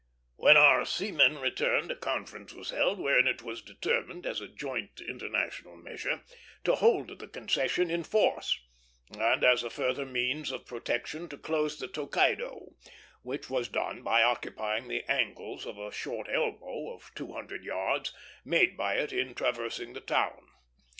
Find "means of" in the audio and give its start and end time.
10.07-10.65